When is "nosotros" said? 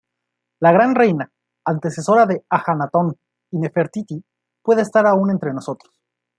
5.53-5.93